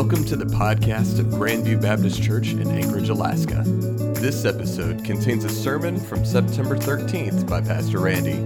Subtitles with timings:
[0.00, 3.64] Welcome to the podcast of Grandview Baptist Church in Anchorage, Alaska.
[3.66, 8.36] This episode contains a sermon from September 13th by Pastor Randy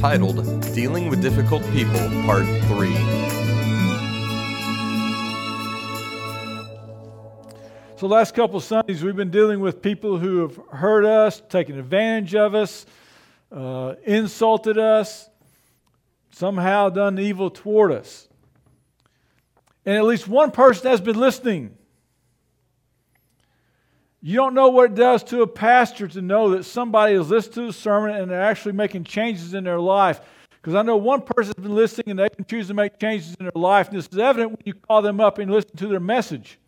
[0.00, 0.42] titled
[0.74, 2.94] Dealing with Difficult People, Part 3.
[7.98, 12.34] So, last couple Sundays, we've been dealing with people who have hurt us, taken advantage
[12.34, 12.86] of us,
[13.54, 15.28] uh, insulted us,
[16.30, 18.28] somehow done evil toward us.
[19.84, 21.76] And at least one person has been listening.
[24.20, 27.54] You don't know what it does to a pastor to know that somebody has listened
[27.54, 30.20] to the sermon and they're actually making changes in their life.
[30.50, 33.34] Because I know one person has been listening and they can choose to make changes
[33.40, 33.88] in their life.
[33.88, 36.60] And this is evident when you call them up and listen to their message.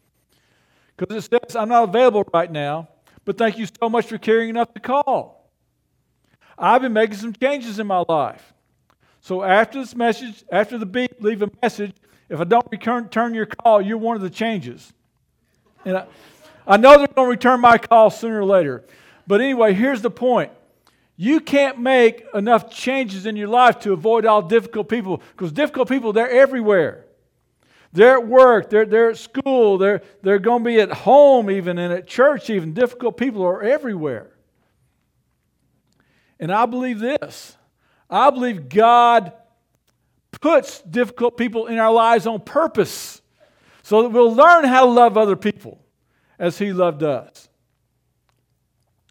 [0.97, 2.89] Because it says, I'm not available right now,
[3.25, 5.49] but thank you so much for caring enough to call.
[6.59, 8.53] I've been making some changes in my life.
[9.21, 11.95] So after this message, after the beep, leave a message
[12.29, 14.93] if I don't return your call, you're one of the changes.
[15.85, 16.07] And I,
[16.67, 18.85] I know they're going to return my call sooner or later.
[19.27, 20.51] But anyway, here's the point.
[21.17, 25.89] You can't make enough changes in your life to avoid all difficult people because difficult
[25.89, 27.05] people, they're everywhere.
[27.93, 31.79] They're at work, they're, they're at school, they're, they're going to be at home, even,
[31.79, 32.75] and at church, even.
[32.75, 34.31] Difficult people are everywhere.
[36.41, 37.57] And I believe this
[38.11, 39.33] I believe God
[40.45, 43.23] puts difficult people in our lives on purpose
[43.83, 45.83] so that we'll learn how to love other people
[46.39, 47.49] as He loved us.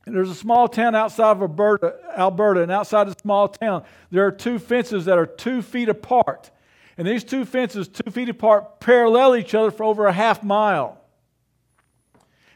[0.06, 4.28] And there's a small town outside of Alberta, Alberta, and outside the small town, there
[4.28, 6.52] are two fences that are two feet apart.
[7.00, 11.02] And these two fences, two feet apart, parallel each other for over a half mile.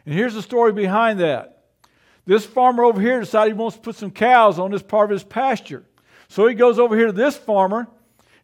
[0.05, 1.63] And here's the story behind that.
[2.27, 5.15] This farmer over here decided he wants to put some cows on this part of
[5.15, 5.83] his pasture.
[6.27, 7.87] So he goes over here to this farmer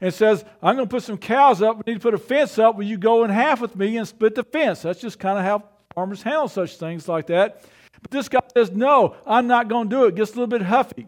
[0.03, 1.77] and says, I'm going to put some cows up.
[1.77, 2.75] We need to put a fence up.
[2.75, 4.81] Will you go in half with me and split the fence?
[4.81, 5.63] That's just kind of how
[5.95, 7.63] farmers handle such things like that.
[8.01, 10.15] But this guy says, No, I'm not going to do it.
[10.15, 11.07] Gets a little bit huffy.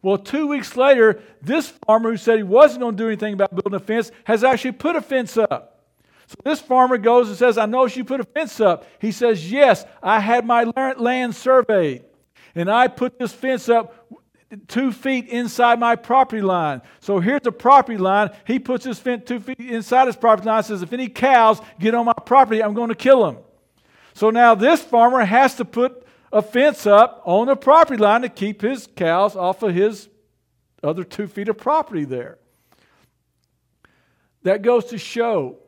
[0.00, 3.50] Well, two weeks later, this farmer who said he wasn't going to do anything about
[3.50, 5.82] building a fence has actually put a fence up.
[6.28, 8.86] So this farmer goes and says, I noticed you put a fence up.
[9.00, 12.04] He says, Yes, I had my land surveyed.
[12.54, 14.06] And I put this fence up
[14.68, 16.80] two feet inside my property line.
[17.00, 18.30] So here's the property line.
[18.46, 21.94] He puts his fence two feet inside his property line says, if any cows get
[21.94, 23.38] on my property, I'm going to kill them.
[24.14, 28.28] So now this farmer has to put a fence up on the property line to
[28.28, 30.08] keep his cows off of his
[30.82, 32.38] other two feet of property there.
[34.42, 35.58] That goes to show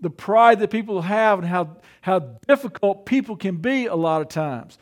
[0.00, 4.28] the pride that people have and how, how difficult people can be a lot of
[4.28, 4.78] times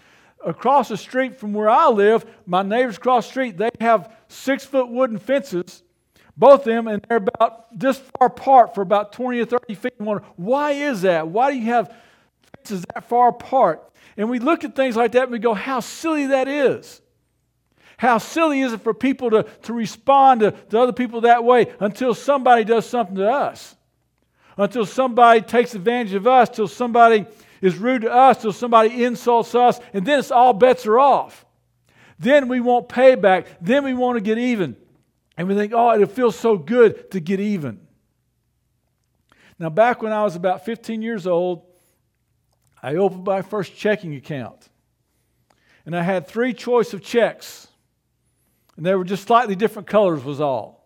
[0.48, 4.64] across the street from where I live, my neighbors across the street, they have six
[4.64, 5.82] foot wooden fences,
[6.36, 9.94] both of them, and they're about this far apart for about 20 or 30 feet.
[10.36, 11.28] Why is that?
[11.28, 11.94] Why do you have
[12.56, 13.84] fences that far apart?
[14.16, 17.02] And we look at things like that and we go, how silly that is.
[17.98, 21.66] How silly is it for people to, to respond to, to other people that way
[21.80, 23.76] until somebody does something to us?
[24.56, 27.26] Until somebody takes advantage of us, till somebody
[27.60, 31.44] is rude to us till somebody insults us, and then it's all bets are off.
[32.18, 33.46] Then we want payback.
[33.60, 34.76] Then we want to get even.
[35.36, 37.80] And we think, oh, it feels so good to get even.
[39.58, 41.64] Now, back when I was about 15 years old,
[42.82, 44.68] I opened my first checking account.
[45.86, 47.68] And I had three choice of checks.
[48.76, 50.78] And they were just slightly different colors, was all.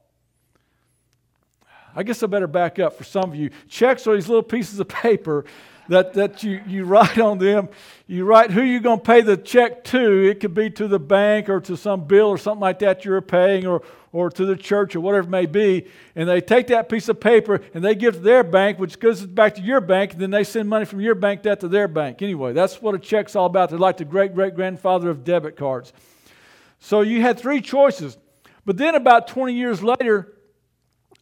[1.95, 3.51] I guess I better back up for some of you.
[3.69, 5.45] Checks are these little pieces of paper
[5.89, 7.69] that, that you, you write on them.
[8.07, 10.29] You write who you're going to pay the check to.
[10.29, 13.21] It could be to the bank or to some bill or something like that you're
[13.21, 13.83] paying or,
[14.13, 15.87] or to the church or whatever it may be.
[16.15, 19.25] And they take that piece of paper and they give to their bank, which goes
[19.25, 21.89] back to your bank, and then they send money from your bank that to their
[21.89, 22.23] bank.
[22.23, 23.71] Anyway, that's what a check's all about.
[23.71, 25.93] They're like the great great grandfather of debit cards.
[26.79, 28.19] So you had three choices.
[28.65, 30.33] But then about 20 years later,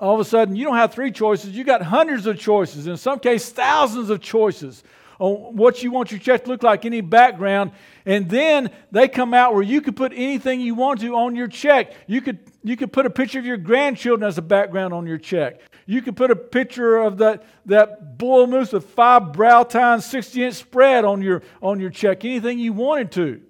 [0.00, 2.97] all of a sudden you don't have three choices, you got hundreds of choices, in
[2.97, 4.83] some cases, thousands of choices
[5.20, 7.73] on what you want your check to look like, any background.
[8.06, 11.47] And then they come out where you could put anything you want to on your
[11.47, 11.93] check.
[12.06, 15.19] You could, you could put a picture of your grandchildren as a background on your
[15.19, 15.61] check.
[15.85, 20.44] You could put a picture of that, that bull moose with five brow tines, 60
[20.44, 23.43] inch spread on your, on your check, anything you wanted to.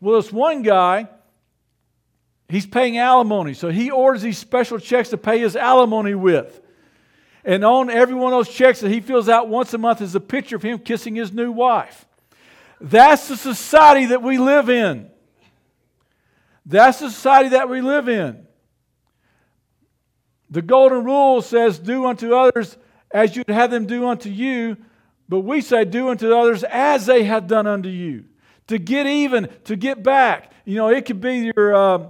[0.00, 1.08] Well, this one guy,
[2.48, 6.60] He's paying alimony, so he orders these special checks to pay his alimony with.
[7.44, 10.14] And on every one of those checks that he fills out once a month is
[10.14, 12.06] a picture of him kissing his new wife.
[12.80, 15.10] That's the society that we live in.
[16.64, 18.46] That's the society that we live in.
[20.50, 22.76] The golden rule says, Do unto others
[23.10, 24.76] as you'd have them do unto you.
[25.28, 28.24] But we say, do unto others as they have done unto you.
[28.68, 30.52] To get even, to get back.
[30.64, 32.08] You know, it could be your, uh,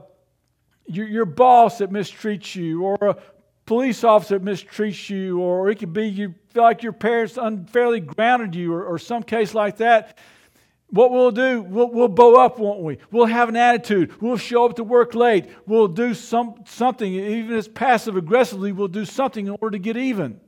[0.87, 3.17] your, your boss that mistreats you, or a
[3.65, 8.01] police officer that mistreats you, or it could be you feel like your parents unfairly
[8.01, 10.19] grounded you, or, or some case like that.
[10.91, 12.99] What we'll do, we'll, we'll bow up, won't we?
[13.11, 14.23] We'll have an attitude.
[14.23, 15.47] We'll show up to work late.
[15.67, 19.97] We'll do some, something, even as passive aggressively, we'll do something in order to get
[19.97, 20.41] even.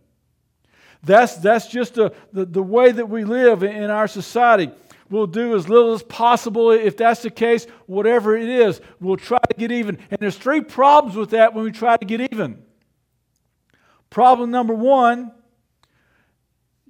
[1.03, 4.71] That's, that's just the, the, the way that we live in our society.
[5.11, 6.71] We'll do as little as possible.
[6.71, 9.99] If that's the case, whatever it is, we'll try to get even.
[10.11, 12.63] And there's three problems with that when we try to get even.
[14.11, 15.33] Problem number one,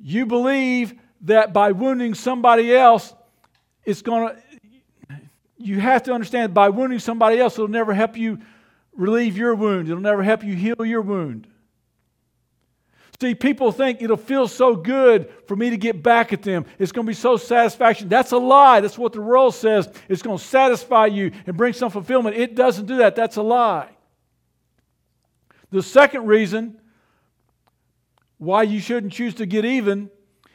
[0.01, 3.13] you believe that by wounding somebody else,
[3.85, 4.43] it's going to,
[5.57, 8.39] you have to understand by wounding somebody else, it'll never help you
[8.93, 9.89] relieve your wound.
[9.89, 11.47] It'll never help you heal your wound.
[13.21, 16.65] See, people think it'll feel so good for me to get back at them.
[16.79, 18.09] It's going to be so satisfaction.
[18.09, 18.81] That's a lie.
[18.81, 19.89] That's what the world says.
[20.09, 22.37] It's going to satisfy you and bring some fulfillment.
[22.37, 23.17] It doesn't do that.
[23.17, 23.89] That's a lie.
[25.71, 26.81] The second reason
[28.39, 30.11] why you shouldn't choose to get even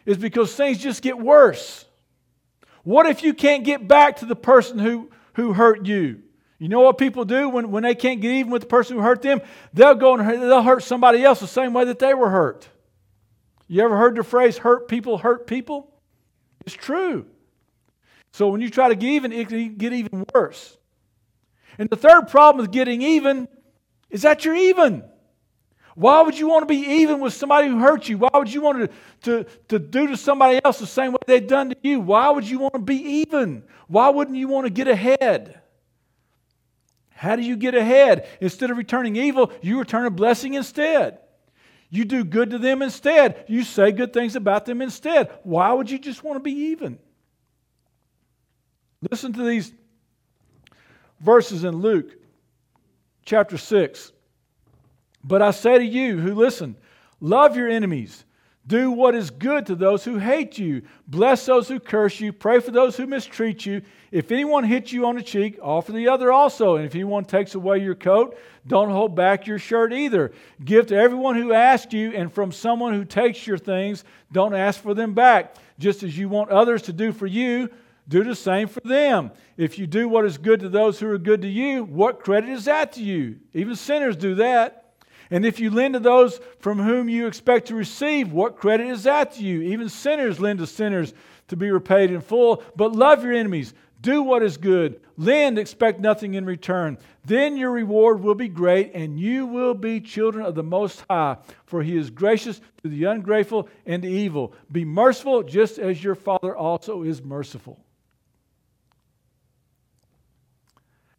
[0.06, 1.84] is because things just get worse.
[2.84, 6.22] What if you can't get back to the person who, who hurt you?
[6.60, 9.02] You know what people do when, when they can't get even with the person who
[9.02, 9.42] hurt them?
[9.74, 12.70] They'll go and hurt, they'll hurt somebody else the same way that they were hurt.
[13.68, 15.92] You ever heard the phrase hurt people hurt people?
[16.66, 17.26] It's true.
[18.32, 20.78] So when you try to get even, it can get even worse.
[21.78, 23.48] And the third problem with getting even
[24.10, 25.04] is that you're even.
[25.96, 28.18] Why would you want to be even with somebody who hurt you?
[28.18, 31.46] Why would you want to, to, to do to somebody else the same way they've
[31.46, 32.00] done to you?
[32.00, 33.64] Why would you want to be even?
[33.88, 35.62] Why wouldn't you want to get ahead?
[37.24, 38.28] How do you get ahead?
[38.42, 41.20] Instead of returning evil, you return a blessing instead.
[41.90, 43.46] You do good to them instead.
[43.48, 45.32] You say good things about them instead.
[45.44, 47.00] Why would you just want to be even?
[49.10, 49.72] Listen to these
[51.22, 52.12] verses in Luke
[53.24, 54.12] chapter 6.
[55.24, 56.76] But I say to you who listen,
[57.22, 58.26] love your enemies.
[58.66, 60.84] Do what is good to those who hate you.
[61.08, 62.32] Bless those who curse you.
[62.32, 63.82] Pray for those who mistreat you.
[64.10, 66.78] If anyone hits you on the cheek, offer the other also.
[66.78, 70.32] And if anyone takes away your coat, don't hold back your shirt either.
[70.64, 74.82] Give to everyone who asks you, and from someone who takes your things, don't ask
[74.82, 75.56] for them back.
[75.78, 77.70] Just as you want others to do for you,
[78.08, 79.32] do the same for them.
[79.58, 82.50] If you do what is good to those who are good to you, what credit
[82.50, 83.40] is that to you?
[83.54, 84.83] Even sinners do that.
[85.34, 89.02] And if you lend to those from whom you expect to receive, what credit is
[89.06, 89.64] that to you?
[89.64, 91.12] Even sinners lend to sinners
[91.48, 92.62] to be repaid in full.
[92.76, 97.00] But love your enemies, do what is good, lend, expect nothing in return.
[97.26, 101.38] Then your reward will be great, and you will be children of the Most High,
[101.66, 104.54] for He is gracious to the ungrateful and the evil.
[104.72, 107.84] Be merciful, just as your Father also is merciful.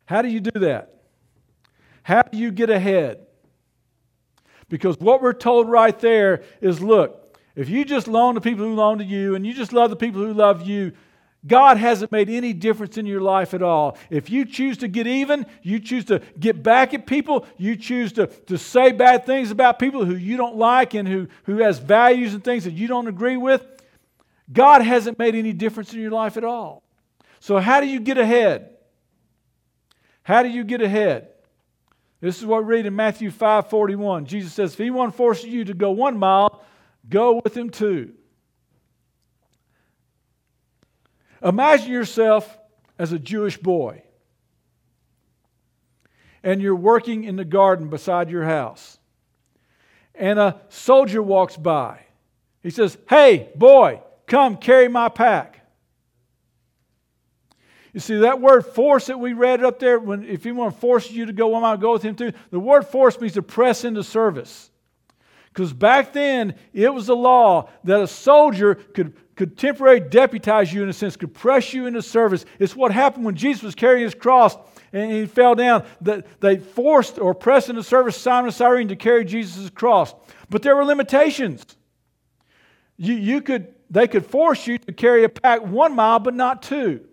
[0.05, 1.03] How do you do that?
[2.05, 3.24] How do you get ahead?
[4.75, 8.75] Because what we're told right there is look, if you just loan to people who
[8.75, 10.91] loan to you and you just love the people who love you,
[11.47, 13.97] God hasn't made any difference in your life at all.
[14.11, 18.15] If you choose to get even, you choose to get back at people, you choose
[18.15, 21.79] to, to say bad things about people who you don't like and who, who has
[21.79, 23.65] values and things that you don't agree with,
[24.53, 26.83] God hasn't made any difference in your life at all.
[27.39, 28.71] So, how do you get ahead?
[30.25, 31.29] How do you get ahead?
[32.21, 34.27] This is what we read in Matthew 5 41.
[34.27, 36.65] Jesus says, If anyone forces you to go one mile,
[37.09, 38.15] go with him two.
[41.43, 42.59] Imagine yourself
[42.99, 44.03] as a Jewish boy,
[46.43, 48.99] and you're working in the garden beside your house,
[50.15, 52.01] and a soldier walks by.
[52.63, 55.54] He says, Hey, boy, come carry my pack.
[57.95, 61.27] You see, that word force that we read up there, when, if anyone forces you
[61.27, 62.33] to go one mile, go with him too.
[62.51, 64.71] The word force means to press into service.
[65.47, 70.83] Because back then, it was a law that a soldier could, could temporarily deputize you,
[70.83, 72.45] in a sense, could press you into service.
[72.59, 74.57] It's what happened when Jesus was carrying his cross
[74.93, 75.85] and he fell down.
[76.01, 80.13] That they forced or pressed into service Simon of Cyrene to carry Jesus' cross.
[80.51, 81.65] But there were limitations.
[82.97, 86.61] You, you could, they could force you to carry a pack one mile, but not
[86.61, 87.07] two.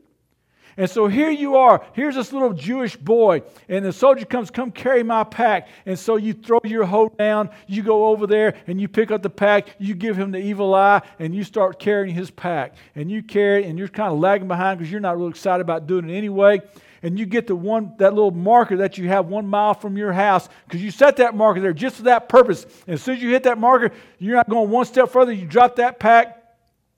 [0.77, 1.85] And so here you are.
[1.93, 5.67] Here's this little Jewish boy, and the soldier comes, Come carry my pack.
[5.85, 9.21] And so you throw your hoe down, you go over there, and you pick up
[9.21, 12.75] the pack, you give him the evil eye, and you start carrying his pack.
[12.95, 15.61] And you carry it, and you're kind of lagging behind because you're not really excited
[15.61, 16.61] about doing it anyway.
[17.03, 20.13] And you get the one that little marker that you have one mile from your
[20.13, 22.65] house because you set that marker there just for that purpose.
[22.85, 25.31] And as soon as you hit that marker, you're not going one step further.
[25.31, 26.37] You drop that pack,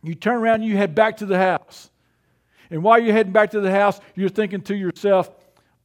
[0.04, 1.90] You turn around and you head back to the house.
[2.74, 5.30] And while you're heading back to the house, you're thinking to yourself,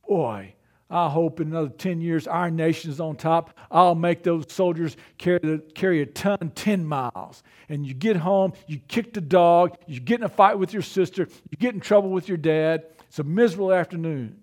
[0.09, 0.54] boy,
[0.88, 3.54] I hope in another 10 years our nation's on top.
[3.71, 7.42] I'll make those soldiers carry, the, carry a ton 10 miles.
[7.68, 10.80] And you get home, you kick the dog, you get in a fight with your
[10.80, 12.85] sister, you get in trouble with your dad.
[13.07, 14.40] It's a miserable afternoon.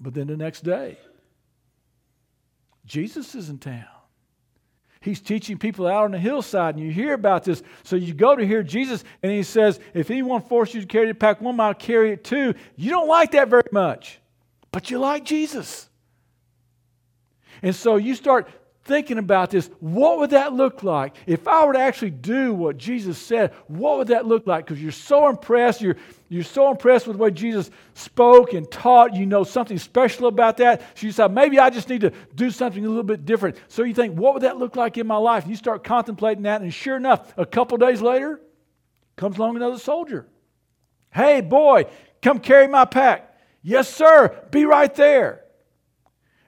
[0.00, 0.96] But then the next day,
[2.86, 3.84] Jesus is in town.
[5.00, 7.62] He's teaching people out on the hillside, and you hear about this.
[7.84, 11.06] So you go to hear Jesus, and he says, If anyone forces you to carry
[11.06, 12.54] the pack one mile, carry it two.
[12.76, 14.20] You don't like that very much
[14.72, 15.88] but you like Jesus.
[17.62, 18.48] And so you start
[18.90, 19.70] thinking about this.
[19.78, 21.14] What would that look like?
[21.24, 24.66] If I were to actually do what Jesus said, what would that look like?
[24.66, 25.80] Because you're so impressed.
[25.80, 25.96] You're,
[26.28, 29.14] you're so impressed with the way Jesus spoke and taught.
[29.14, 30.80] You know something special about that.
[30.98, 33.58] So you decide, maybe I just need to do something a little bit different.
[33.68, 35.44] So you think, what would that look like in my life?
[35.44, 36.60] And you start contemplating that.
[36.60, 38.40] And sure enough, a couple days later,
[39.14, 40.26] comes along another soldier.
[41.12, 41.84] Hey, boy,
[42.22, 43.38] come carry my pack.
[43.62, 44.36] Yes, sir.
[44.50, 45.44] Be right there.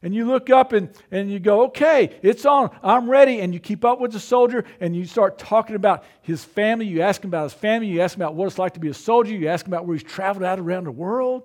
[0.03, 2.77] And you look up and, and you go, okay, it's on.
[2.83, 3.41] I'm ready.
[3.41, 6.87] And you keep up with the soldier and you start talking about his family.
[6.87, 7.87] You ask him about his family.
[7.87, 9.33] You ask him about what it's like to be a soldier.
[9.33, 11.45] You ask him about where he's traveled out around the world.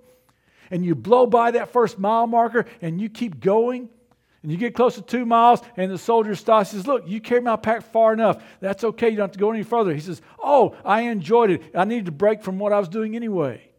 [0.71, 3.89] And you blow by that first mile marker and you keep going.
[4.41, 7.21] And you get close to two miles and the soldier stops and says, Look, you
[7.21, 8.43] carried my pack far enough.
[8.59, 9.09] That's okay.
[9.09, 9.93] You don't have to go any further.
[9.93, 11.61] He says, Oh, I enjoyed it.
[11.75, 13.69] I needed to break from what I was doing anyway.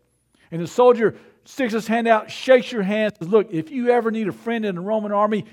[0.50, 1.16] And the soldier
[1.48, 4.66] sticks his hand out, shakes your hand, says, Look, if you ever need a friend
[4.66, 5.46] in the Roman army,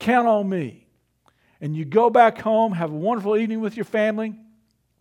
[0.00, 0.86] count on me.
[1.60, 4.34] And you go back home, have a wonderful evening with your family.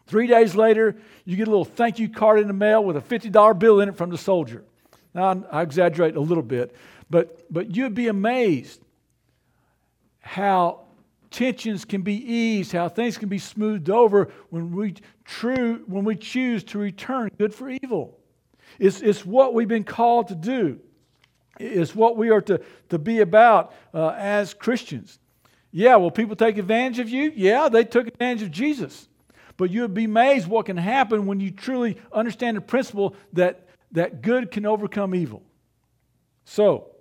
[0.05, 3.01] Three days later, you get a little thank you card in the mail with a
[3.01, 4.63] $50 bill in it from the soldier.
[5.15, 6.75] Now, I exaggerate a little bit,
[7.09, 8.81] but, but you'd be amazed
[10.19, 10.81] how
[11.31, 16.15] tensions can be eased, how things can be smoothed over when we, true, when we
[16.15, 18.19] choose to return good for evil.
[18.79, 20.79] It's, it's what we've been called to do,
[21.59, 25.19] it's what we are to, to be about uh, as Christians.
[25.71, 27.33] Yeah, will people take advantage of you?
[27.35, 29.09] Yeah, they took advantage of Jesus.
[29.57, 34.21] But you'd be amazed what can happen when you truly understand the principle that, that
[34.21, 35.43] good can overcome evil.
[36.45, 36.91] So,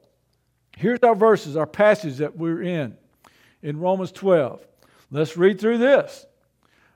[0.77, 2.97] here's our verses, our passage that we're in,
[3.63, 4.65] in Romans 12.
[5.11, 6.27] Let's read through this.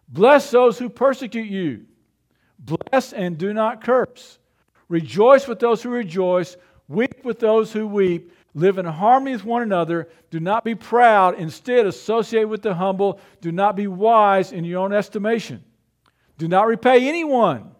[0.08, 1.84] Bless those who persecute you.
[2.58, 4.38] Bless and do not curse.
[4.88, 6.56] Rejoice with those who rejoice,
[6.88, 10.08] weep with those who weep, live in harmony with one another.
[10.30, 13.20] Do not be proud, instead, associate with the humble.
[13.40, 15.62] Do not be wise in your own estimation.
[16.38, 17.70] Do not repay anyone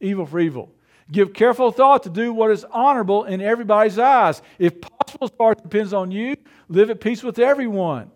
[0.00, 0.72] evil for evil.
[1.10, 4.42] Give careful thought to do what is honorable in everybody's eyes.
[4.58, 6.36] If possible, as far as depends on you,
[6.68, 8.10] live at peace with everyone.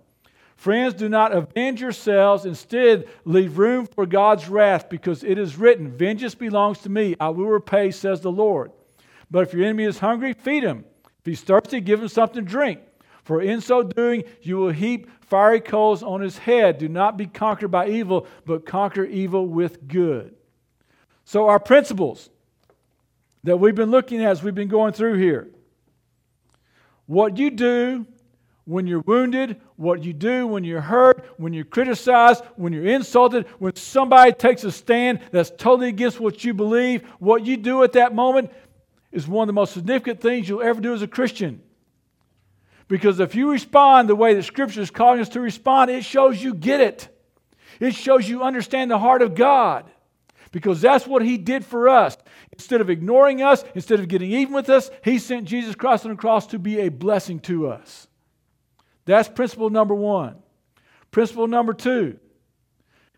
[0.63, 2.45] Friends, do not avenge yourselves.
[2.47, 7.17] Instead, leave room for God's wrath, because it is written, Vengeance belongs to me.
[7.19, 8.71] I will repay, says the Lord.
[9.29, 10.85] But if your enemy is hungry, feed him.
[11.05, 12.79] If he's thirsty, give him something to drink.
[13.25, 16.79] For in so doing, you will heap fiery coals on his head.
[16.79, 20.33] Do not be conquered by evil, but conquer evil with good.
[21.25, 22.31] So, our principles
[23.43, 25.49] that we've been looking at as we've been going through here.
[27.07, 28.07] What you do
[28.65, 33.47] when you're wounded, what you do when you're hurt, when you're criticized, when you're insulted,
[33.59, 37.93] when somebody takes a stand that's totally against what you believe, what you do at
[37.93, 38.51] that moment
[39.11, 41.61] is one of the most significant things you'll ever do as a Christian.
[42.89, 46.43] Because if you respond the way that Scripture is calling us to respond, it shows
[46.43, 47.09] you get it.
[47.81, 49.91] It shows you understand the heart of God.
[50.53, 52.17] Because that's what He did for us.
[52.53, 56.11] Instead of ignoring us, instead of getting even with us, He sent Jesus Christ on
[56.11, 58.07] the cross to be a blessing to us.
[59.05, 60.37] That's principle number one.
[61.11, 62.19] Principle number two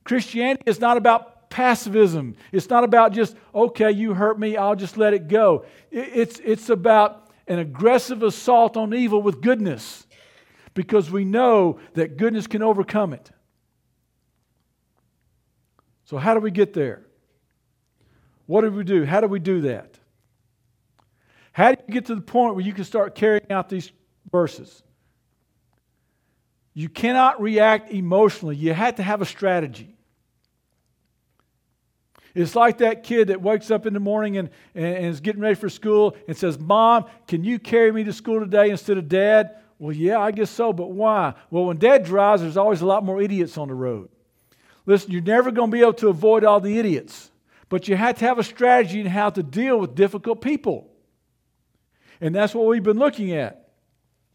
[0.04, 2.34] Christianity is not about passivism.
[2.52, 5.64] It's not about just, okay, you hurt me, I'll just let it go.
[5.90, 10.06] It's, it's about an aggressive assault on evil with goodness
[10.74, 13.30] because we know that goodness can overcome it.
[16.06, 17.06] So, how do we get there?
[18.46, 19.04] What do we do?
[19.04, 19.98] How do we do that?
[21.52, 23.90] How do you get to the point where you can start carrying out these
[24.30, 24.82] verses?
[26.74, 28.56] You cannot react emotionally.
[28.56, 29.94] You have to have a strategy.
[32.34, 35.54] It's like that kid that wakes up in the morning and, and, is getting ready
[35.54, 39.56] for school and says, Mom, can you carry me to school today instead of dad?
[39.78, 41.34] Well, yeah, I guess so, but why?
[41.50, 44.08] Well, when dad drives, there's always a lot more idiots on the road.
[44.84, 47.30] Listen, you're never going to be able to avoid all the idiots,
[47.68, 50.90] but you have to have a strategy in how to deal with difficult people.
[52.20, 53.63] And that's what we've been looking at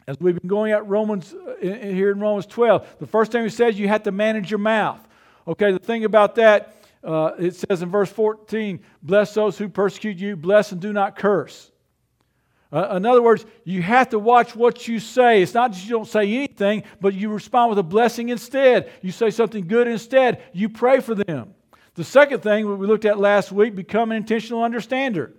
[0.09, 3.49] as we've been going at Romans uh, here in Romans 12, the first thing he
[3.49, 4.99] says you have to manage your mouth.
[5.47, 10.17] Okay, the thing about that, uh, it says in verse 14, bless those who persecute
[10.17, 11.69] you, bless and do not curse.
[12.71, 15.43] Uh, in other words, you have to watch what you say.
[15.43, 18.91] It's not that you don't say anything, but you respond with a blessing instead.
[19.03, 20.41] You say something good instead.
[20.53, 21.53] You pray for them.
[21.93, 25.33] The second thing we looked at last week become an intentional understander.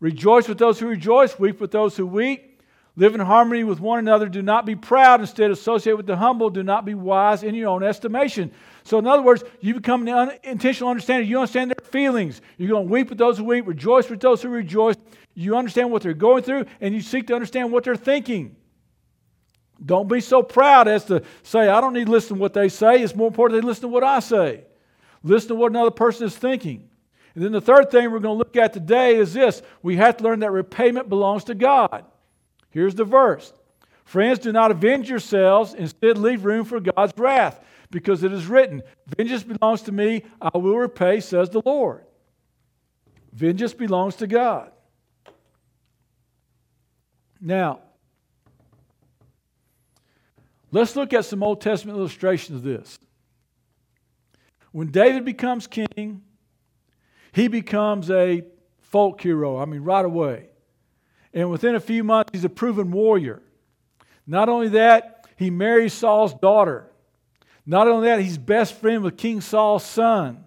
[0.00, 2.49] Rejoice with those who rejoice, weep with those who weep.
[2.96, 4.28] Live in harmony with one another.
[4.28, 5.20] Do not be proud.
[5.20, 6.50] Instead, associate with the humble.
[6.50, 8.50] Do not be wise in your own estimation.
[8.82, 11.24] So, in other words, you become an un- intentional understander.
[11.24, 12.40] You understand their feelings.
[12.58, 14.96] You're going to weep with those who weep, rejoice with those who rejoice.
[15.34, 18.56] You understand what they're going through, and you seek to understand what they're thinking.
[19.84, 22.68] Don't be so proud as to say, I don't need to listen to what they
[22.68, 23.02] say.
[23.02, 24.64] It's more important they listen to what I say.
[25.22, 26.88] Listen to what another person is thinking.
[27.34, 30.16] And then the third thing we're going to look at today is this we have
[30.18, 32.04] to learn that repayment belongs to God.
[32.70, 33.52] Here's the verse
[34.04, 37.60] Friends, do not avenge yourselves, instead, leave room for God's wrath,
[37.90, 38.82] because it is written,
[39.16, 42.04] Vengeance belongs to me, I will repay, says the Lord.
[43.32, 44.72] Vengeance belongs to God.
[47.40, 47.80] Now,
[50.72, 52.98] let's look at some Old Testament illustrations of this.
[54.72, 56.22] When David becomes king,
[57.32, 58.42] he becomes a
[58.80, 60.49] folk hero, I mean, right away.
[61.32, 63.42] And within a few months, he's a proven warrior.
[64.26, 66.86] Not only that, he marries Saul's daughter.
[67.66, 70.44] Not only that, he's best friend with King Saul's son.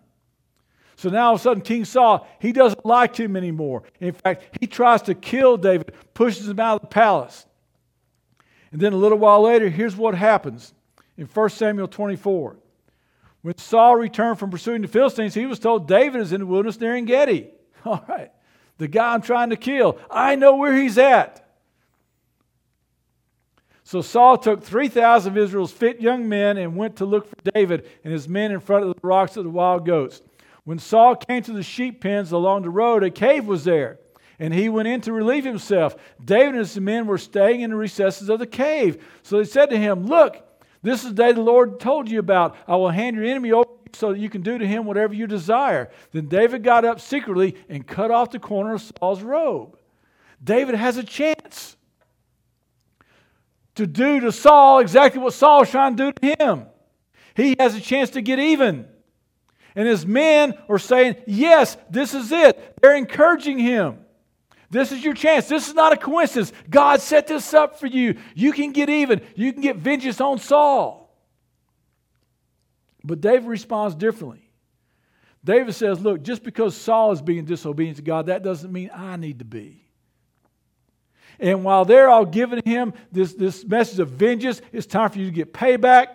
[0.96, 3.84] So now all of a sudden, King Saul, he doesn't like him anymore.
[4.00, 7.46] In fact, he tries to kill David, pushes him out of the palace.
[8.72, 10.74] And then a little while later, here's what happens
[11.18, 12.58] in 1 Samuel 24.
[13.42, 16.80] When Saul returned from pursuing the Philistines, he was told David is in the wilderness
[16.80, 17.50] near En Gedi.
[17.86, 18.32] All right,
[18.78, 19.98] the guy I'm trying to kill.
[20.10, 21.44] I know where he's at.
[23.84, 27.88] So Saul took 3,000 of Israel's fit young men and went to look for David
[28.04, 30.22] and his men in front of the rocks of the wild goats.
[30.64, 34.00] When Saul came to the sheep pens along the road, a cave was there,
[34.40, 35.96] and he went in to relieve himself.
[36.24, 39.06] David and his men were staying in the recesses of the cave.
[39.22, 40.38] So they said to him, Look,
[40.82, 42.56] this is the day the Lord told you about.
[42.68, 45.28] I will hand your enemy over so that you can do to him whatever you
[45.28, 45.90] desire.
[46.12, 49.78] Then David got up secretly and cut off the corner of Saul's robe.
[50.44, 51.78] David has a chance
[53.76, 56.66] to do to Saul exactly what Saul was trying to do to him.
[57.36, 58.88] He has a chance to get even.
[59.76, 62.78] And his men are saying, Yes, this is it.
[62.82, 64.00] They're encouraging him.
[64.70, 65.48] This is your chance.
[65.48, 66.52] This is not a coincidence.
[66.70, 68.18] God set this up for you.
[68.36, 69.22] You can get even.
[69.36, 71.03] You can get vengeance on Saul.
[73.04, 74.50] But David responds differently.
[75.44, 79.18] David says, Look, just because Saul is being disobedient to God, that doesn't mean I
[79.18, 79.84] need to be.
[81.40, 85.26] And while they're all giving him this, this message of vengeance, it's time for you
[85.26, 86.08] to get payback.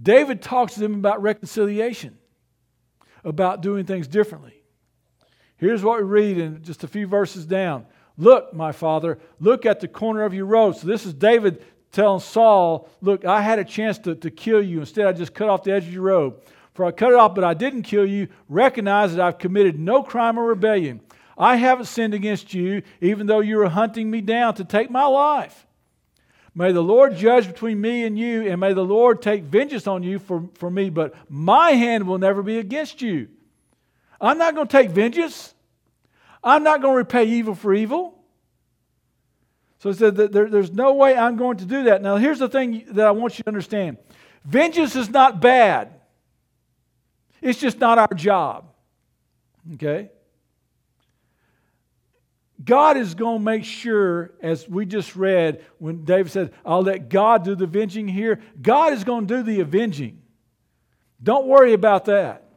[0.00, 2.18] David talks to them about reconciliation,
[3.24, 4.62] about doing things differently.
[5.56, 7.86] Here's what we read in just a few verses down.
[8.16, 10.76] Look, my father, look at the corner of your robe.
[10.76, 14.80] So this is David telling Saul, Look, I had a chance to, to kill you.
[14.80, 16.42] Instead, I just cut off the edge of your robe.
[16.74, 18.28] For I cut it off, but I didn't kill you.
[18.48, 21.00] Recognize that I've committed no crime or rebellion.
[21.36, 25.06] I haven't sinned against you, even though you were hunting me down to take my
[25.06, 25.66] life.
[26.54, 30.02] May the Lord judge between me and you, and may the Lord take vengeance on
[30.02, 33.28] you for, for me, but my hand will never be against you.
[34.20, 35.54] I'm not going to take vengeance.
[36.42, 38.19] I'm not going to repay evil for evil.
[39.80, 42.02] So he said there, there's no way I'm going to do that.
[42.02, 43.96] Now, here's the thing that I want you to understand
[44.44, 46.00] vengeance is not bad,
[47.40, 48.66] it's just not our job.
[49.74, 50.10] Okay?
[52.62, 57.08] God is going to make sure, as we just read, when David said, I'll let
[57.08, 60.20] God do the avenging here, God is going to do the avenging.
[61.22, 62.48] Don't worry about that.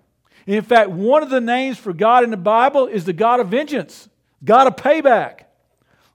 [0.46, 3.48] In fact, one of the names for God in the Bible is the God of
[3.48, 4.10] vengeance,
[4.44, 5.44] God of payback.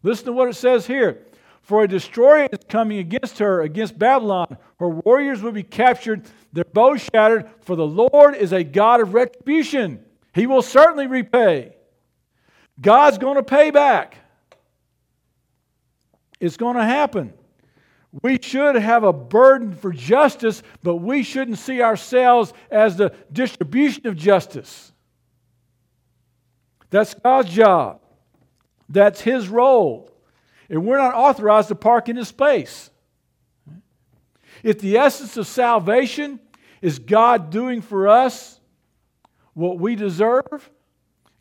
[0.02, 1.24] Listen to what it says here.
[1.62, 4.56] For a destroyer is coming against her, against Babylon.
[4.78, 9.12] Her warriors will be captured, their bows shattered, for the Lord is a God of
[9.12, 10.02] retribution.
[10.32, 11.76] He will certainly repay.
[12.80, 14.16] God's going to pay back.
[16.40, 17.34] It's going to happen.
[18.22, 24.06] We should have a burden for justice, but we shouldn't see ourselves as the distribution
[24.06, 24.92] of justice.
[26.90, 28.00] That's God's job.
[28.88, 30.10] That's His role.
[30.70, 32.90] And we're not authorized to park in His space.
[34.62, 36.40] If the essence of salvation
[36.82, 38.60] is God doing for us
[39.54, 40.70] what we deserve,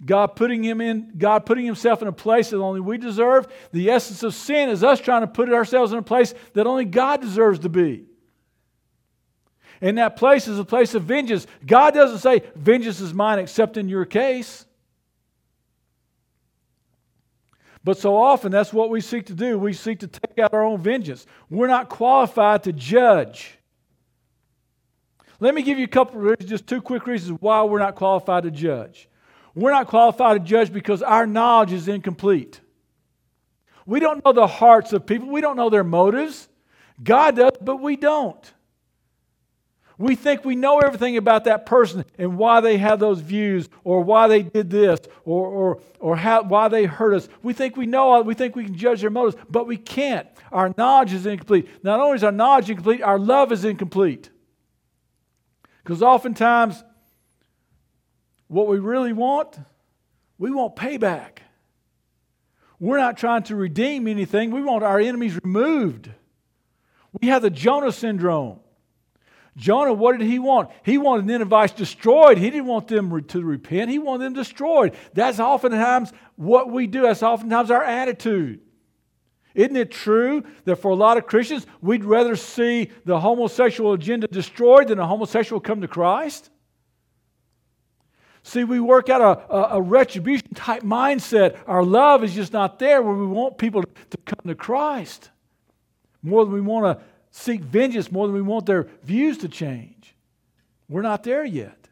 [0.04, 3.48] God putting him in, God putting himself in a place that only we deserve.
[3.72, 6.86] The essence of sin is us trying to put ourselves in a place that only
[6.86, 8.06] God deserves to be.
[9.82, 11.46] And that place is a place of vengeance.
[11.66, 14.66] God doesn't say, Vengeance is mine except in your case.
[17.88, 19.58] But so often, that's what we seek to do.
[19.58, 21.26] We seek to take out our own vengeance.
[21.50, 23.58] We're not qualified to judge.
[25.39, 28.43] Let me give you a couple of just two quick reasons why we're not qualified
[28.43, 29.08] to judge.
[29.56, 32.60] We're not qualified to judge because our knowledge is incomplete.
[33.86, 36.50] We don't know the hearts of people, we don't know their motives.
[37.02, 38.54] God does, but we don't.
[40.00, 44.04] We think we know everything about that person and why they have those views or
[44.04, 47.28] why they did this or, or, or how, why they hurt us.
[47.42, 50.28] We think we know, we think we can judge their motives, but we can't.
[50.52, 51.68] Our knowledge is incomplete.
[51.84, 54.30] Not only is our knowledge incomplete, our love is incomplete.
[55.84, 56.84] Because oftentimes,
[58.48, 59.58] what we really want,
[60.38, 61.40] we want payback.
[62.80, 66.12] We're not trying to redeem anything, we want our enemies removed.
[67.20, 68.60] We have the Jonah syndrome.
[69.58, 70.70] Jonah, what did he want?
[70.84, 72.38] He wanted Ninevites destroyed.
[72.38, 73.89] He didn't want them to repent.
[73.89, 74.96] He wanted them destroyed.
[75.13, 77.02] That's oftentimes what we do.
[77.02, 78.62] That's oftentimes our attitude.
[79.56, 84.28] Isn't it true that for a lot of Christians, we'd rather see the homosexual agenda
[84.28, 86.52] destroyed than a homosexual come to Christ?
[88.43, 91.58] See, we work out a, a, a, retribution type mindset.
[91.65, 95.32] Our love is just not there where we want people to come to Christ
[96.22, 97.06] more than we want to
[97.38, 100.15] seek vengeance, more than we want their views to change.
[100.89, 101.88] We're not there yet.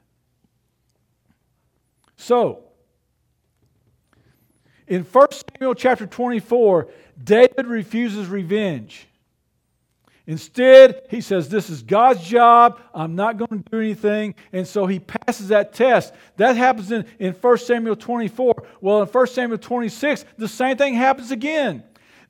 [2.17, 2.63] So,
[4.87, 6.87] in 1 Samuel chapter 24,
[7.23, 9.07] David refuses revenge.
[10.27, 12.79] Instead, he says, This is God's job.
[12.93, 14.33] I'm not going to do anything.
[14.51, 16.13] And so he passes that test.
[16.37, 18.53] That happens in, in 1 Samuel 24.
[18.81, 21.83] Well, in 1 Samuel 26, the same thing happens again.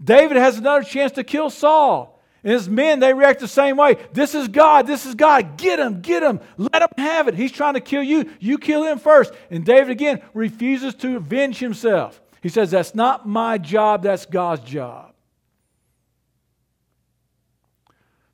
[0.04, 2.15] David has another chance to kill Saul.
[2.46, 3.98] And his men, they react the same way.
[4.14, 4.86] This is God.
[4.86, 5.58] This is God.
[5.58, 6.02] Get him.
[6.02, 6.40] Get him.
[6.58, 7.34] Let him have it.
[7.34, 8.32] He's trying to kill you.
[8.40, 9.34] You kill him first.
[9.50, 12.22] And David again refuses to avenge himself.
[12.44, 15.16] He says, That's not my job, that's God's job.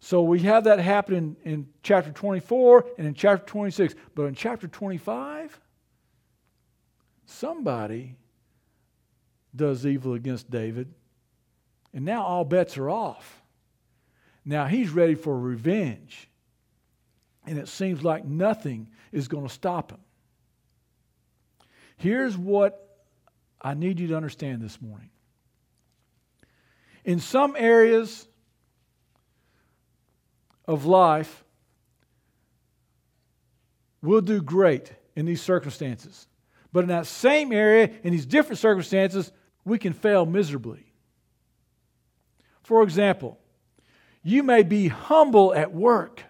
[0.02, 3.95] So we have that happen in, in chapter 24 and in chapter 26.
[4.13, 5.58] But in chapter 25,
[7.26, 8.17] somebody
[9.56, 10.93] does evil against David.
[11.93, 13.40] And now all bets are off.
[14.43, 16.30] Now he's ready for revenge.
[17.45, 19.99] And it seems like nothing is going to stop him.
[21.97, 22.88] Here's what
[23.62, 25.10] I need you to understand this morning.
[27.04, 28.27] In some areas
[30.65, 31.43] of life,
[34.01, 36.27] we'll do great in these circumstances.
[36.71, 39.32] But in that same area, in these different circumstances,
[39.65, 40.93] we can fail miserably.
[42.63, 43.38] For example,
[44.23, 46.23] you may be humble at work,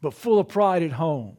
[0.00, 1.36] but full of pride at home.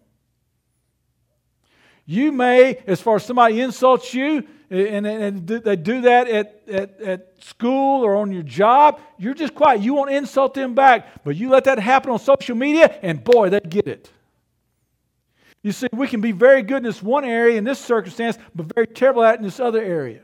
[2.05, 7.01] You may, as far as somebody insults you, and, and, they do that at, at,
[7.01, 9.81] at school or on your job, you're just quiet.
[9.81, 13.49] You won't insult them back, but you let that happen on social media, and boy,
[13.49, 14.11] they get it.
[15.63, 18.73] You see, we can be very good in this one area, in this circumstance, but
[18.73, 20.21] very terrible at it in this other area.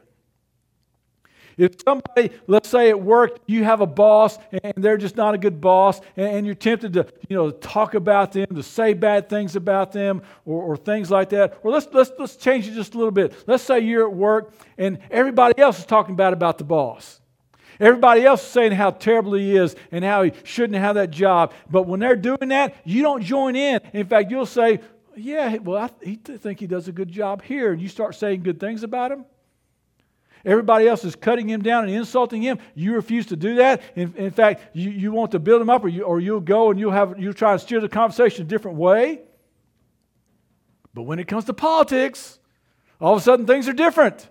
[1.58, 5.38] If somebody, let's say at work, you have a boss and they're just not a
[5.38, 9.56] good boss, and you're tempted to, you know, talk about them, to say bad things
[9.56, 11.60] about them, or, or things like that.
[11.64, 13.44] Or let's, let's, let's change it just a little bit.
[13.48, 17.20] Let's say you're at work and everybody else is talking bad about the boss.
[17.80, 21.54] Everybody else is saying how terrible he is and how he shouldn't have that job.
[21.70, 23.82] But when they're doing that, you don't join in.
[23.94, 24.80] In fact, you'll say,
[25.16, 27.74] Yeah, well, I th- think he does a good job here.
[27.74, 29.26] And you start saying good things about him.
[30.46, 32.60] Everybody else is cutting him down and insulting him.
[32.76, 33.82] You refuse to do that.
[33.96, 36.70] In, in fact, you, you want to build him up, or, you, or you'll go
[36.70, 39.22] and you'll, have, you'll try and steer the conversation a different way.
[40.94, 42.40] But when it comes to politics,
[43.00, 44.30] all of a sudden things are different.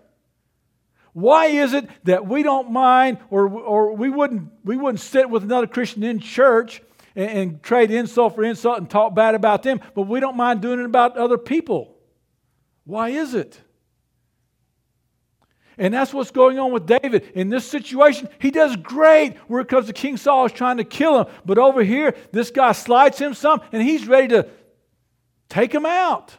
[1.14, 5.42] Why is it that we don't mind, or, or we, wouldn't, we wouldn't sit with
[5.42, 6.82] another Christian in church
[7.16, 10.60] and, and trade insult for insult and talk bad about them, but we don't mind
[10.60, 11.96] doing it about other people?
[12.84, 13.60] Why is it?
[15.78, 17.32] And that's what's going on with David.
[17.34, 20.84] In this situation, he does great where it comes to King Saul is trying to
[20.84, 21.32] kill him.
[21.44, 24.48] But over here, this guy slights him some and he's ready to
[25.48, 26.36] take him out.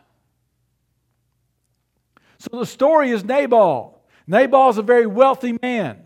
[2.37, 4.03] So the story is Nabal.
[4.27, 6.03] Nabal is a very wealthy man,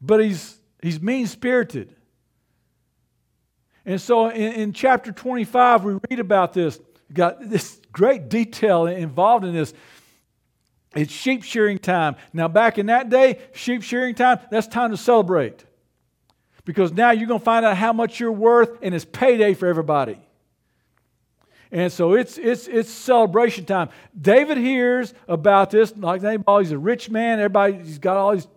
[0.00, 1.94] but he's, he's mean spirited.
[3.84, 6.80] And so in, in chapter 25, we read about this.
[7.12, 9.72] Got this great detail involved in this.
[10.96, 12.16] It's sheep shearing time.
[12.32, 15.64] Now, back in that day, sheep shearing time, that's time to celebrate.
[16.66, 19.66] because now you're going to find out how much you're worth, and it's payday for
[19.66, 20.18] everybody.
[21.72, 23.88] And so it's, it's, it's celebration time.
[24.20, 27.38] David hears about this, like Nabal, he's a rich man.
[27.38, 28.48] Everybody, he's got all these,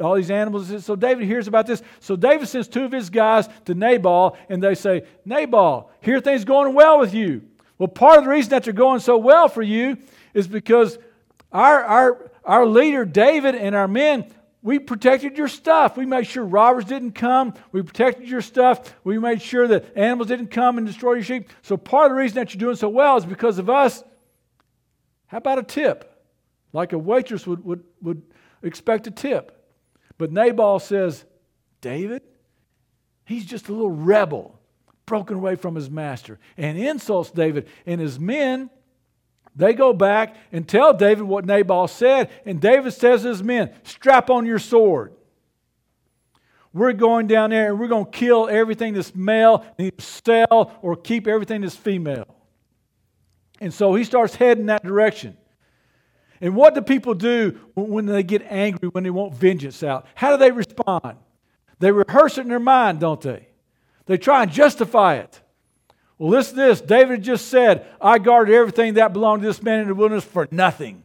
[0.00, 0.84] all these animals.
[0.84, 1.82] So David hears about this.
[2.00, 6.44] So David sends two of his guys to Nabal, and they say, Nabal, here things
[6.44, 7.42] going well with you.
[7.78, 9.96] Well, part of the reason that they're going so well for you
[10.34, 10.98] is because
[11.52, 14.32] our, our, our leader, David, and our men,
[14.62, 15.96] we protected your stuff.
[15.96, 17.54] We made sure robbers didn't come.
[17.72, 18.94] We protected your stuff.
[19.04, 21.50] We made sure that animals didn't come and destroy your sheep.
[21.62, 24.02] So part of the reason that you're doing so well is because of us.
[25.28, 26.22] How about a tip?
[26.72, 28.22] Like a waitress would, would, would
[28.62, 29.54] expect a tip.
[30.18, 31.24] But Nabal says,
[31.80, 32.22] David,
[33.24, 34.58] he's just a little rebel,
[35.06, 38.68] broken away from his master, and insults David and his men
[39.58, 43.74] they go back and tell David what Nabal said, and David says to his men,
[43.82, 45.12] Strap on your sword.
[46.72, 50.94] We're going down there and we're going to kill everything that's male and sell or
[50.94, 52.36] keep everything that's female.
[53.60, 55.36] And so he starts heading that direction.
[56.40, 60.06] And what do people do when they get angry, when they want vengeance out?
[60.14, 61.16] How do they respond?
[61.80, 63.48] They rehearse it in their mind, don't they?
[64.06, 65.40] They try and justify it.
[66.18, 66.80] Well, listen to this.
[66.80, 70.48] David just said, I guarded everything that belonged to this man in the wilderness for
[70.50, 71.04] nothing.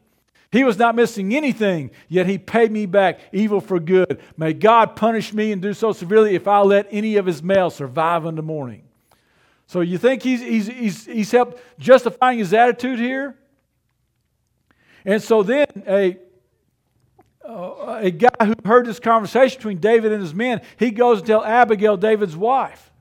[0.51, 4.19] He was not missing anything, yet he paid me back evil for good.
[4.37, 7.75] May God punish me and do so severely if I let any of his males
[7.75, 8.83] survive unto morning.
[9.65, 13.35] So you think he's, he's, he's, he's helped justifying his attitude here?
[15.05, 16.19] And so then a,
[17.43, 21.27] uh, a guy who heard this conversation between David and his men, he goes and
[21.27, 22.91] tells Abigail, David's wife.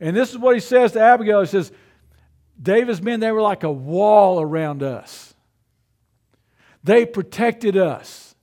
[0.00, 1.40] And this is what he says to Abigail.
[1.40, 1.72] He says,
[2.60, 5.34] David's men, they were like a wall around us.
[6.84, 8.34] They protected us.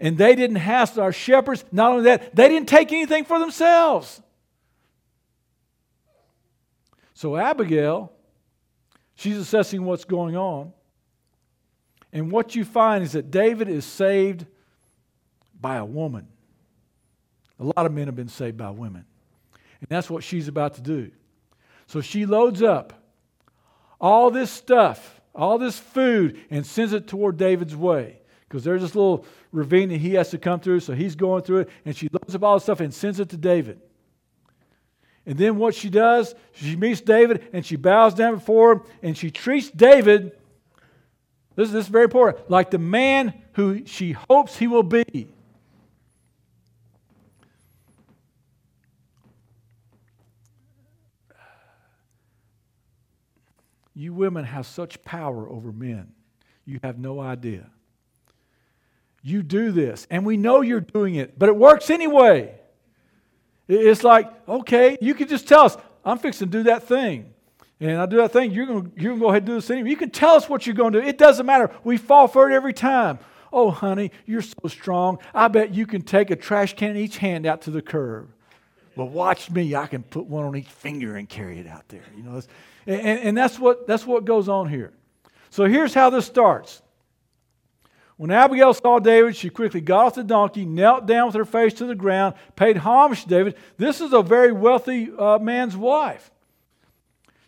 [0.00, 1.64] And they didn't hassle our shepherds.
[1.70, 4.20] Not only that, they didn't take anything for themselves.
[7.14, 8.12] So Abigail,
[9.14, 10.72] she's assessing what's going on.
[12.12, 14.46] And what you find is that David is saved
[15.60, 16.28] by a woman.
[17.58, 19.04] A lot of men have been saved by women.
[19.88, 21.10] And that's what she's about to do.
[21.86, 22.94] So she loads up
[24.00, 28.20] all this stuff, all this food, and sends it toward David's way.
[28.48, 31.60] Because there's this little ravine that he has to come through, so he's going through
[31.60, 33.78] it, and she loads up all this stuff and sends it to David.
[35.26, 39.16] And then what she does, she meets David and she bows down before him and
[39.16, 40.32] she treats David,
[41.56, 45.28] this, this is very important, like the man who she hopes he will be.
[53.94, 56.12] You women have such power over men.
[56.64, 57.70] You have no idea.
[59.22, 62.54] You do this, and we know you're doing it, but it works anyway.
[63.68, 67.32] It's like, okay, you can just tell us, I'm fixing to do that thing.
[67.80, 69.90] And I do that thing, you're going you're gonna go ahead and do this anyway.
[69.90, 71.06] You can tell us what you're going to do.
[71.06, 71.70] It doesn't matter.
[71.82, 73.18] We fall for it every time.
[73.52, 75.18] Oh, honey, you're so strong.
[75.32, 78.33] I bet you can take a trash can in each hand out to the curb.
[78.96, 79.74] Well, watch me.
[79.74, 82.04] I can put one on each finger and carry it out there.
[82.16, 82.42] You know,
[82.86, 84.92] and, and that's, what, that's what goes on here.
[85.50, 86.82] So here's how this starts.
[88.16, 91.74] When Abigail saw David, she quickly got off the donkey, knelt down with her face
[91.74, 93.56] to the ground, paid homage to David.
[93.76, 96.30] This is a very wealthy uh, man's wife.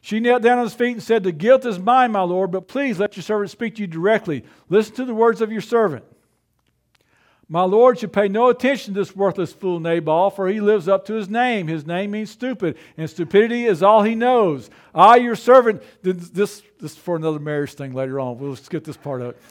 [0.01, 2.69] She knelt down on his feet and said, The guilt is mine, my Lord, but
[2.69, 4.45] please let your servant speak to you directly.
[4.69, 6.05] Listen to the words of your servant.
[7.49, 11.05] My Lord should pay no attention to this worthless fool Nabal, for he lives up
[11.07, 11.69] to his name.
[11.69, 14.69] His name means stupid, and stupidity is all he knows.
[14.93, 18.39] I, your servant, this, this is for another marriage thing later on.
[18.39, 19.43] We'll skip this part of it.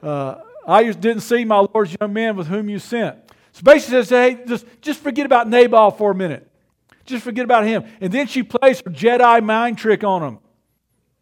[0.00, 0.36] Uh,
[0.66, 3.16] I didn't see my Lord's young man with whom you sent.
[3.52, 6.48] So basically, says, hey, just, just forget about Nabal for a minute.
[7.04, 7.84] Just forget about him.
[8.00, 10.38] And then she plays her Jedi mind trick on him.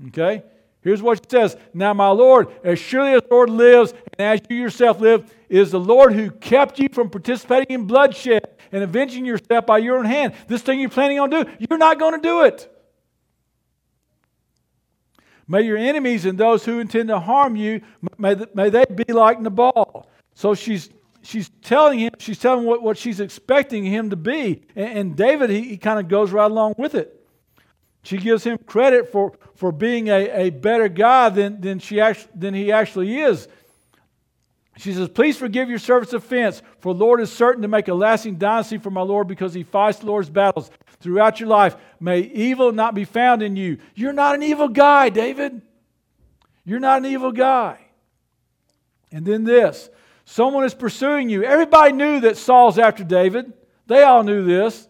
[0.08, 0.42] Okay?
[0.80, 4.40] Here's what she says Now, my Lord, as surely as the Lord lives, and as
[4.48, 9.24] you yourself live, is the Lord who kept you from participating in bloodshed and avenging
[9.24, 10.34] yourself by your own hand.
[10.46, 12.74] This thing you're planning on doing, you're not going to do it.
[15.50, 17.80] May your enemies and those who intend to harm you,
[18.18, 20.06] may, may they be like Nabal.
[20.34, 20.90] So she's
[21.22, 24.62] she's telling him, she's telling what, what she's expecting him to be.
[24.76, 27.17] And, and David, he, he kind of goes right along with it.
[28.02, 32.30] She gives him credit for, for being a, a better guy than, than, she actually,
[32.34, 33.48] than he actually is.
[34.78, 38.37] She says, Please forgive your servant's offense, for Lord is certain to make a lasting
[38.37, 41.76] dynasty for my Lord because he fights the Lord's battles throughout your life.
[41.98, 43.78] May evil not be found in you.
[43.94, 45.62] You're not an evil guy, David.
[46.64, 47.78] You're not an evil guy.
[49.11, 49.90] And then this
[50.24, 51.42] someone is pursuing you.
[51.42, 53.52] Everybody knew that Saul's after David.
[53.87, 54.87] They all knew this.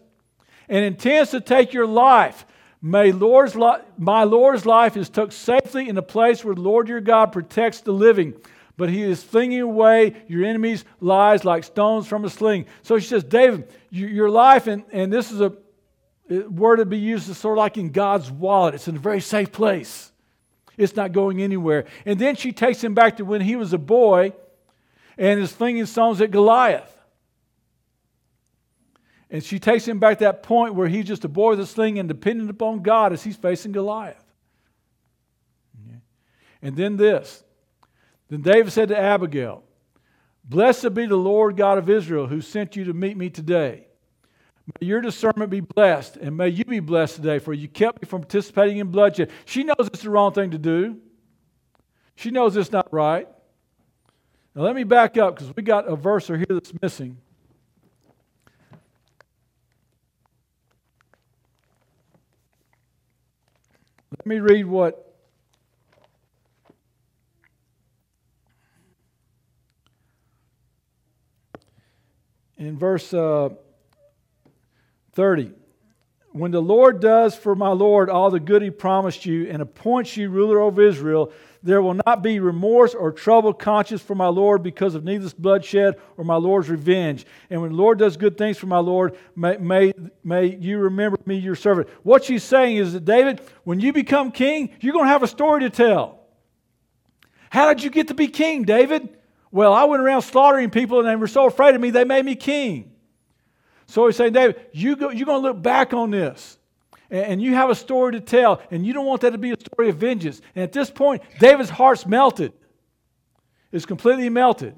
[0.67, 2.45] And intends to take your life.
[2.81, 6.87] May Lord's li- my Lord's life is took safely in a place where the Lord
[6.87, 8.33] your God protects the living.
[8.77, 12.65] But he is flinging away your enemies' lies like stones from a sling.
[12.81, 15.53] So she says, David, you, your life, and, and this is a
[16.49, 18.75] word to be used as sort of like in God's wallet.
[18.75, 20.13] It's in a very safe place.
[20.77, 21.85] It's not going anywhere.
[22.05, 24.31] And then she takes him back to when he was a boy
[25.17, 26.95] and is flinging stones at Goliath.
[29.29, 31.65] And she takes him back to that point where he's just a boy with a
[31.65, 34.23] sling and dependent upon God as he's facing Goliath.
[36.61, 37.43] And then this.
[38.29, 39.63] Then David said to Abigail,
[40.43, 43.85] Blessed be the Lord God of Israel who sent you to meet me today.
[44.79, 48.07] May your discernment be blessed, and may you be blessed today, for you kept me
[48.07, 49.31] from participating in bloodshed.
[49.45, 50.97] She knows it's the wrong thing to do.
[52.15, 53.27] She knows it's not right.
[54.53, 57.17] Now let me back up because we got a verse here that's missing.
[64.29, 65.11] Me read what
[72.59, 73.49] in verse uh,
[75.13, 75.51] 30.
[76.31, 80.15] When the Lord does for my Lord all the good he promised you and appoints
[80.15, 84.63] you ruler over Israel, there will not be remorse or troubled conscience for my Lord
[84.63, 87.25] because of needless bloodshed or my Lord's revenge.
[87.49, 89.93] And when the Lord does good things for my Lord, may, may,
[90.23, 91.89] may you remember me, your servant.
[92.03, 95.27] What she's saying is that, David, when you become king, you're going to have a
[95.27, 96.19] story to tell.
[97.49, 99.09] How did you get to be king, David?
[99.51, 102.23] Well, I went around slaughtering people and they were so afraid of me, they made
[102.23, 102.93] me king.
[103.87, 106.58] So he's saying, David, you go, you're going to look back on this
[107.09, 109.59] and you have a story to tell, and you don't want that to be a
[109.59, 110.41] story of vengeance.
[110.55, 112.53] And at this point, David's heart's melted.
[113.71, 114.75] It's completely melted.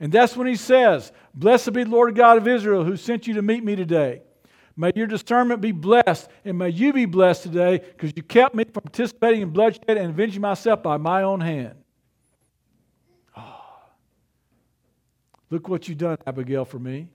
[0.00, 3.34] And that's when he says, Blessed be the Lord God of Israel who sent you
[3.34, 4.22] to meet me today.
[4.76, 8.62] May your discernment be blessed, and may you be blessed today because you kept me
[8.64, 11.74] from participating in bloodshed and avenging myself by my own hand.
[13.36, 13.60] Oh.
[15.50, 17.08] Look what you've done, Abigail, for me.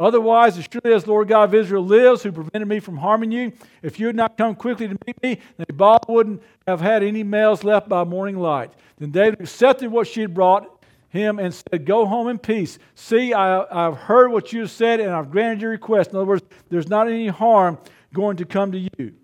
[0.00, 3.52] Otherwise, as surely as Lord God of Israel lives, who prevented me from harming you,
[3.82, 7.64] if you had not come quickly to meet me, Nabal wouldn't have had any males
[7.64, 8.72] left by morning light.
[8.98, 12.78] Then David accepted what she had brought him and said, Go home in peace.
[12.94, 16.10] See, I, have heard what you have said, and I've granted your request.
[16.10, 17.78] In other words, there's not any harm
[18.12, 19.14] going to come to you.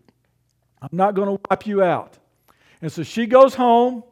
[0.82, 2.18] I'm not going to wipe you out.
[2.82, 4.02] And so she goes home,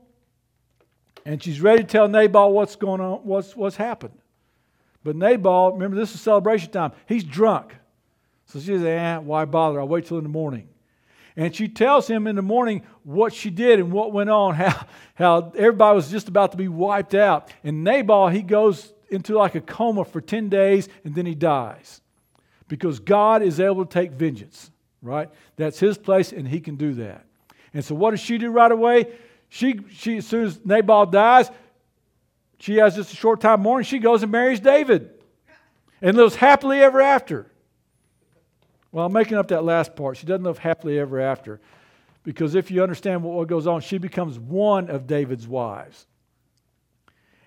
[1.26, 4.14] and she's ready to tell Nabal what's going on, what's, what's happened.
[5.04, 7.74] But Nabal, remember this is celebration time, he's drunk.
[8.46, 9.80] So she says, eh, why bother?
[9.80, 10.68] I'll wait till in the morning.
[11.36, 14.86] And she tells him in the morning what she did and what went on, how,
[15.14, 17.50] how everybody was just about to be wiped out.
[17.64, 22.00] And Nabal, he goes into like a coma for 10 days and then he dies.
[22.68, 24.70] Because God is able to take vengeance,
[25.02, 25.28] right?
[25.56, 27.24] That's his place and he can do that.
[27.74, 29.12] And so what does she do right away?
[29.48, 31.50] She, she as soon as Nabal dies,
[32.62, 33.84] she has just a short time mourning.
[33.84, 35.10] She goes and marries David
[36.00, 37.50] and lives happily ever after.
[38.92, 40.16] Well, I'm making up that last part.
[40.16, 41.60] She doesn't live happily ever after.
[42.22, 46.06] Because if you understand what goes on, she becomes one of David's wives.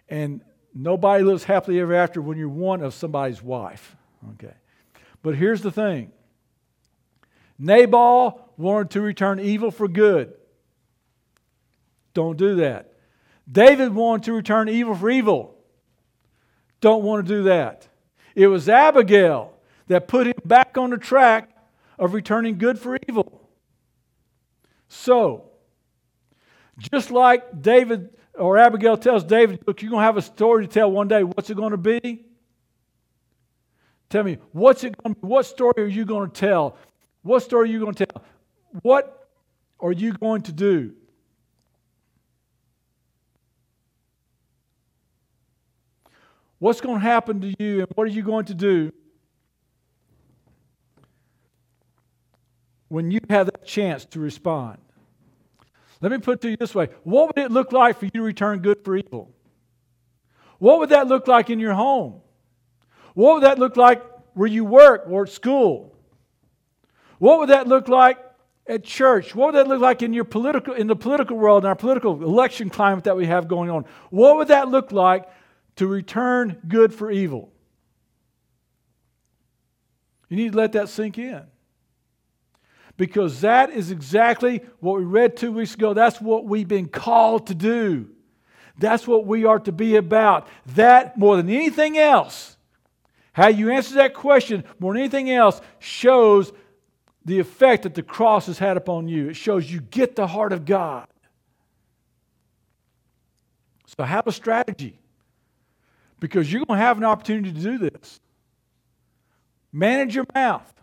[0.10, 0.42] And
[0.74, 3.96] nobody lives happily ever after when you're one of somebody's wife.
[4.34, 4.54] Okay.
[5.24, 6.12] But here's the thing
[7.58, 10.34] Nabal wanted to return evil for good.
[12.14, 12.95] Don't do that.
[13.52, 15.56] David wanted to return evil for evil.
[16.82, 17.88] Don't want to do that.
[18.34, 19.54] It was Abigail
[19.88, 21.50] that put him back on the track
[21.98, 23.50] of returning good for evil.
[24.88, 25.50] So,
[26.78, 30.72] just like David or Abigail tells David, Look, you're going to have a story to
[30.72, 31.24] tell one day.
[31.24, 32.26] What's it going to be?
[34.10, 35.28] Tell me, what's it going to be?
[35.28, 36.78] What story are you going to tell?
[37.24, 38.24] What story are you going to tell?
[38.82, 39.30] What
[39.80, 40.94] are you going to do?
[46.60, 48.94] What's going to happen to you and what are you going to do
[52.88, 54.78] when you have that chance to respond?
[56.02, 58.12] Let me put it to you this way What would it look like for you
[58.12, 59.32] to return good for evil?
[60.60, 62.22] What would that look like in your home?
[63.14, 64.04] What would that look like
[64.34, 65.96] where you work or at school?
[67.20, 68.18] What would that look like
[68.68, 69.36] at church?
[69.36, 72.22] What would that look like in your political in the political world in our political
[72.24, 73.86] election climate that we have going on?
[74.10, 75.30] What would that look like
[75.76, 77.52] to return good for evil.
[80.30, 81.44] You need to let that sink in.
[82.98, 85.94] Because that is exactly what we read two weeks ago.
[85.94, 88.10] That's what we've been called to do.
[88.78, 90.48] That's what we are to be about.
[90.68, 92.56] That, more than anything else,
[93.36, 96.54] How you answer that question more than anything else shows
[97.26, 99.28] the effect that the cross has had upon you.
[99.32, 101.06] It shows you get the heart of God.
[103.88, 105.00] So have a strategy
[106.26, 108.20] because you're going to have an opportunity to do this.
[109.72, 110.74] Manage your mouth.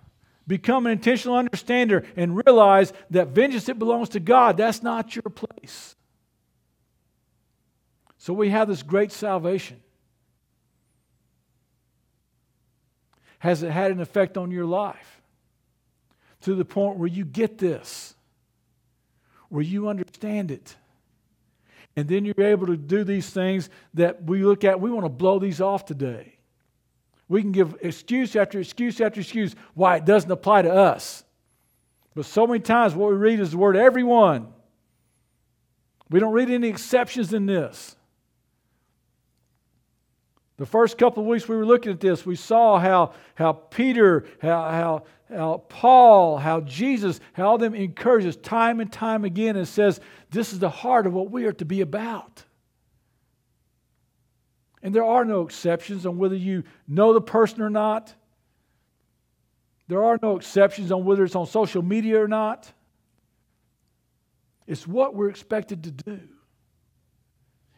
[0.47, 4.57] Become an intentional understander and realize that vengeance it belongs to God.
[4.57, 5.97] That's not your place.
[8.19, 9.81] So we have this great salvation.
[13.41, 15.23] Has it had an effect on your life?
[16.43, 18.15] To the point where you get this,
[19.49, 20.77] where you understand it.
[21.97, 24.81] And then you're able to do these things that we look at.
[24.81, 26.39] We want to blow these off today.
[27.29, 31.25] We can give excuse after excuse after excuse why it doesn't apply to us.
[32.15, 34.49] But so many times what we read is the word everyone.
[36.11, 37.97] We don't read any exceptions in this.
[40.59, 44.27] The first couple of weeks we were looking at this, we saw how, how Peter,
[44.41, 45.03] how, how,
[45.35, 50.01] how Paul, how Jesus, how all them encourages time and time again and says,
[50.33, 52.43] This is the heart of what we are to be about.
[54.83, 58.15] And there are no exceptions on whether you know the person or not.
[59.89, 62.73] There are no exceptions on whether it's on social media or not.
[64.67, 66.21] It's what we're expected to do.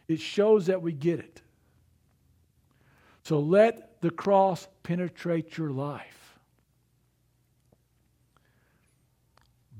[0.07, 1.41] It shows that we get it.
[3.23, 6.39] So let the cross penetrate your life.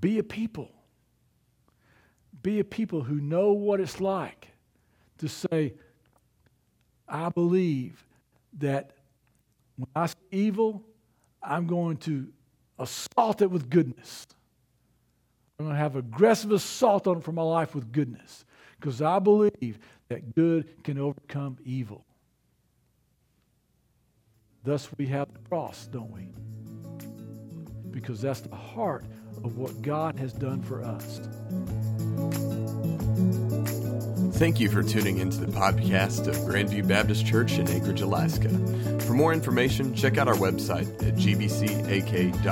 [0.01, 0.71] Be a people.
[2.45, 4.49] Be a people who know what it's like
[5.17, 5.73] to say,
[7.09, 8.05] I believe
[8.59, 8.91] that
[9.77, 10.83] when I see evil,
[11.41, 12.27] I'm going to
[12.77, 14.27] assault it with goodness.
[15.57, 18.45] I'm going to have aggressive assault on it for my life with goodness
[18.79, 19.79] because I believe
[20.09, 22.05] that good can overcome evil.
[24.63, 26.27] Thus, we have the cross, don't we?
[27.89, 29.03] Because that's the heart
[29.43, 31.21] of what God has done for us.
[34.33, 38.49] Thank you for tuning into the podcast of Grandview Baptist Church in Anchorage, Alaska.
[38.99, 42.45] For more information, check out our website at gbcak.org.